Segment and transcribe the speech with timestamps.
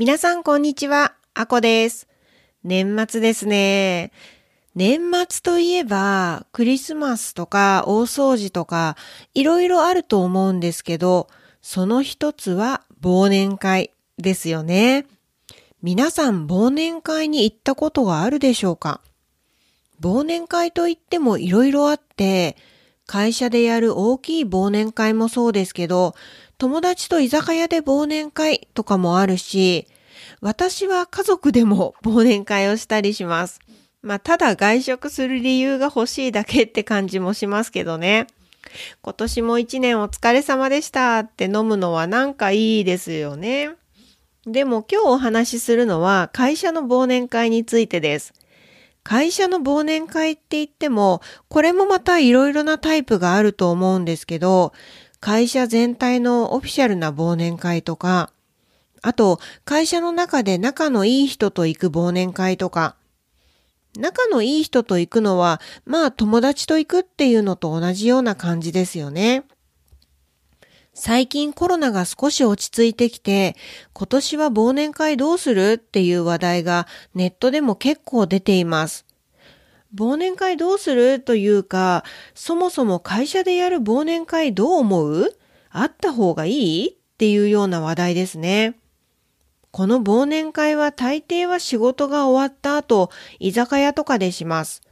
[0.00, 2.08] 皆さんこんにちは、あこです。
[2.64, 4.12] 年末ですね。
[4.74, 8.96] 年末といえば、クリスマスとか大掃除とか、
[9.34, 11.28] いろいろあると思うんですけど、
[11.60, 15.04] その一つは忘年会ですよね。
[15.82, 19.02] 皆さん忘年会に行ったことがあるでしょうか？
[20.00, 22.56] 忘年会といってもいろいろあって、
[23.04, 26.14] 会社でやる大きい忘年会もそうですけど、
[26.58, 29.86] 友達と居酒屋で忘年会とかもあるし、
[30.40, 33.60] 私は家族でも忘年会をしたりします。
[34.02, 38.26] まあ、ただ外食する理由が欲しいだけって感じもしますけどね。
[39.02, 43.70] 今年も一年お疲れ様でしたって飲むのはなんかいいですよね。
[44.46, 48.32] でも今日お話しするのは会社の忘年会についてです。
[49.02, 54.72] 会社の忘年会って言っても、これもまたいろいろなタイプがあると思うんですけど、
[55.20, 58.30] 会社全体のオフィシャルな忘年会とか、
[59.02, 62.96] あと、会社の中で仲のいい人と行く忘年会とか、
[63.98, 69.44] 仲のいい人と行くのは、まあ友達と行くっていうのと同じような感じですよね。
[70.92, 73.56] 最近コロナが少し落ち着いてきて、
[73.94, 79.06] 今年は忘年会どうするっていう話題がネットでも結構出ています。
[79.94, 82.04] 忘年会どうするというか、
[82.34, 85.34] そもそも会社でやる忘年会どう思う？
[85.70, 86.88] あった方がいい？
[86.90, 88.76] っていうような話題ですね。
[89.72, 94.82] この忘年会は大抵は仕事が終わった後、居酒屋とかでします。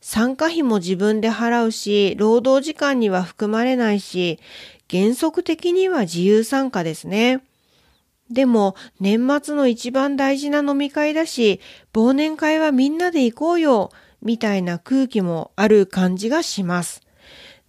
[0.00, 4.38] 参加費も自分で払うし、労働時間には含まれないし、
[4.90, 7.42] 原則的には自由参加ですね。
[8.30, 11.60] でも、年末の一番大事な飲み会だし、
[11.94, 13.90] 忘年会はみんなで行こうよ
[14.20, 17.07] みたいな空気もある感じがします。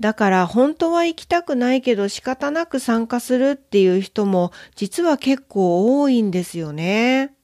[0.00, 7.34] だから本当は行きたくないけど仕方なく参加するっていう人も実は結構多いんですよね。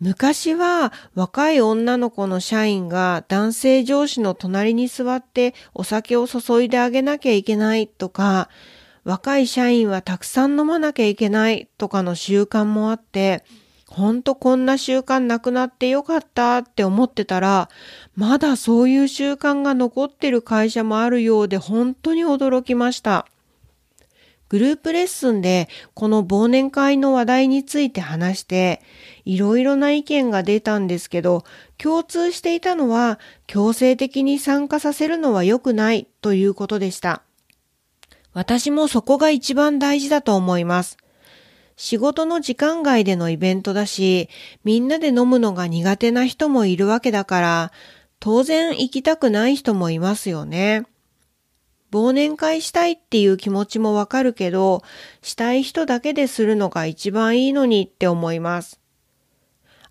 [0.00, 8.48] 昔は若い女の子の社員が男性上司の隣に座ってお酒を注いであげなきゃいけないとか、
[9.02, 13.44] 若い社員はたくさん飲まなきゃいけないとかの習慣もあって、
[13.88, 17.70] ほんとこんな習慣なくなってよかったって思ってたら、
[18.14, 23.26] まだそういう習慣が残ってる会社もあるようで本当に驚きました。
[24.50, 28.82] グループレッスンでこの忘年会の話題について話して、
[29.24, 31.44] いろいろな意見が出たんですけど、
[31.78, 37.22] 共通していたのは強制的に参加させるのは良くないということでした。
[38.34, 40.98] 私もそこが一番大事だと思います。
[41.78, 44.28] 仕事の時間外でのイベントだし、
[44.64, 47.72] みんなで飲むのが苦手な人もいるわけだから、
[48.18, 50.86] 当然行きたくない人もいますよね。
[51.92, 54.82] 忘年会したいっていう気持ちもわかるけど、
[55.22, 58.80] したい人だけでするのが一番いいのにって思います。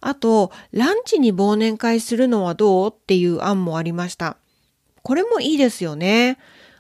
[0.01, 4.35] あと、ランチに忘年会するのはどうっていう案もありました。
[5.03, 6.37] これもいいですよね。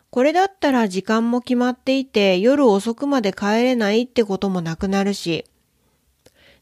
[0.09, 5.45] これだったら時間も決まっていて夜遅くまで帰れないってこともなくなるし。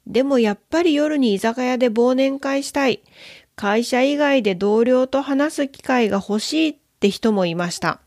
[0.08, 3.02] でもやっぱり夜に居酒屋で忘年会したい。
[3.56, 8.02] 会社以外で同僚と話す機会が欲しいって人もいました。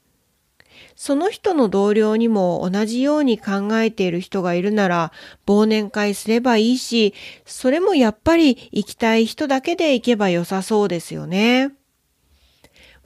[0.94, 5.12] その人の同僚にも同じように考えている人がいるなら
[5.46, 7.14] 忘年会すればいいし、
[7.46, 11.77] それもやっぱり行きたい人だけで行けば良さそうですよね。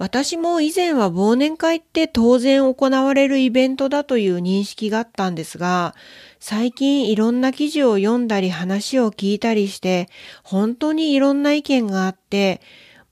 [0.02, 5.94] 私も以前は忘年会って当然行われるイベントだという認識があったんですが、
[6.40, 10.08] 最近いろんな記事を読んだり話を聞いたりして、
[10.42, 12.60] 本当にいろんな意見があって、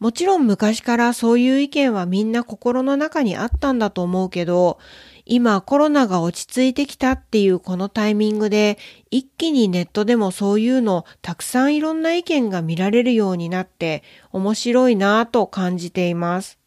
[0.01, 4.81] もちろん昔からそういう意見はみんな心の中にあったんだと思うけど、
[5.27, 8.79] 今コロナが落ち着いてきたっていうこのタイミングで
[9.13, 14.03] 一気にネットでもそういうのたくさんいろんな意見が見られるようになって
[14.33, 16.60] 面白いなぁと感じています。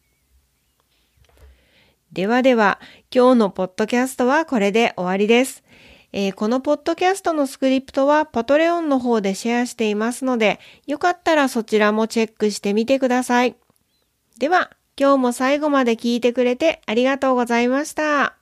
[2.14, 2.78] ではでは、
[3.12, 5.64] 今日のポッドキャストはこれで終わりです。
[6.12, 13.56] えー、このポッドキャストのスクリプトはパトレオンの方でシェアしていますので、よかったらそちらもチェックしてみてください。
[14.38, 18.36] では、今日も最後まで聞いてくれてありがとうございました。